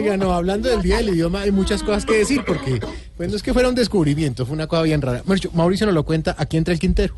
[0.00, 2.80] Oiga, no, hablando del día del idioma, hay muchas cosas que decir porque,
[3.16, 5.22] pues no es que fuera un descubrimiento, fue una cosa bien rara.
[5.24, 7.14] Mauricio, Mauricio nos lo cuenta aquí entre el Quintero.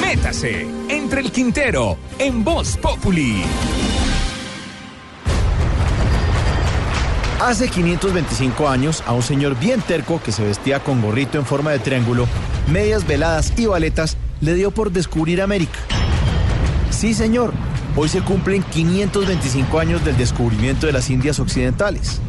[0.00, 3.42] Métase entre el Quintero en Voz Populi.
[7.40, 11.72] Hace 525 años, a un señor bien terco que se vestía con gorrito en forma
[11.72, 12.28] de triángulo,
[12.70, 15.80] medias veladas y baletas, le dio por descubrir América.
[16.90, 17.52] Sí, señor,
[17.96, 22.20] hoy se cumplen 525 años del descubrimiento de las Indias Occidentales.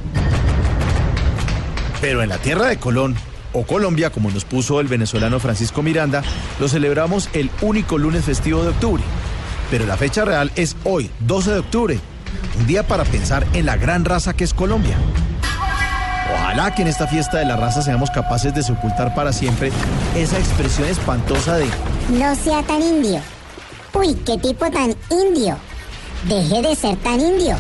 [2.02, 3.16] Pero en la tierra de Colón,
[3.54, 6.24] o Colombia, como nos puso el venezolano Francisco Miranda,
[6.60, 9.04] lo celebramos el único lunes festivo de octubre.
[9.70, 12.00] Pero la fecha real es hoy, 12 de octubre,
[12.60, 14.98] un día para pensar en la gran raza que es Colombia.
[16.34, 19.72] Ojalá que en esta fiesta de la raza seamos capaces de sepultar para siempre
[20.16, 21.68] esa expresión espantosa de
[22.10, 23.22] No sea tan indio.
[23.94, 25.58] Uy, qué tipo tan indio.
[26.28, 27.56] Deje de ser tan indio.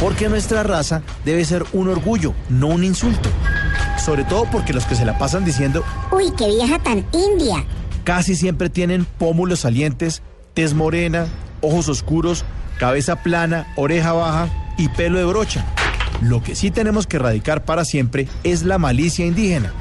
[0.00, 3.28] porque nuestra raza debe ser un orgullo, no un insulto.
[4.04, 5.82] Sobre todo porque los que se la pasan diciendo
[6.12, 7.64] Uy, qué vieja tan india.
[8.04, 11.26] casi siempre tienen pómulos salientes, tez morena,
[11.62, 12.44] ojos oscuros,
[12.78, 15.64] cabeza plana, oreja baja y pelo de brocha.
[16.20, 19.72] Lo que sí tenemos que erradicar para siempre es la malicia indígena.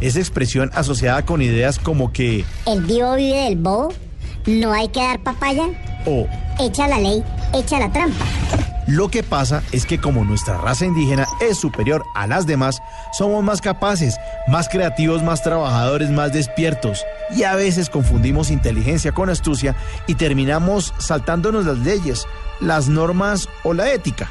[0.00, 3.92] Esa expresión asociada con ideas como que El vivo vive del bobo.
[4.46, 5.64] No hay que dar papaya.
[6.06, 6.26] o
[6.60, 7.22] Echa la ley,
[7.54, 8.24] echa la trampa.
[8.88, 12.80] Lo que pasa es que como nuestra raza indígena es superior a las demás,
[13.12, 14.16] somos más capaces,
[14.48, 17.04] más creativos, más trabajadores, más despiertos.
[17.36, 19.76] Y a veces confundimos inteligencia con astucia
[20.06, 22.26] y terminamos saltándonos las leyes,
[22.60, 24.30] las normas o la ética.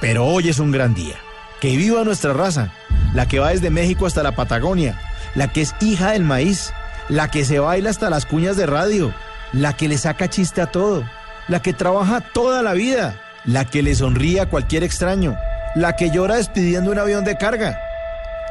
[0.00, 1.14] Pero hoy es un gran día.
[1.60, 2.72] Que viva nuestra raza,
[3.14, 5.00] la que va desde México hasta la Patagonia,
[5.36, 6.72] la que es hija del maíz,
[7.12, 9.12] la que se baila hasta las cuñas de radio,
[9.52, 11.04] la que le saca chiste a todo,
[11.46, 15.36] la que trabaja toda la vida, la que le sonríe a cualquier extraño,
[15.74, 17.78] la que llora despidiendo un avión de carga.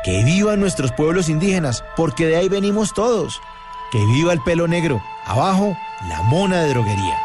[0.03, 3.41] Que vivan nuestros pueblos indígenas, porque de ahí venimos todos.
[3.91, 5.75] Que viva el pelo negro, abajo
[6.07, 7.17] la mona de droguería.